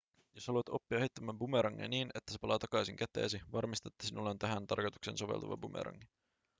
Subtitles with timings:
[0.33, 4.39] jos haluat oppia heittämään bumerangia niin että se palaa takaisin käteesi varmista että sinulla on
[4.39, 6.07] tähän tarkoitukseen soveltuva bumerangi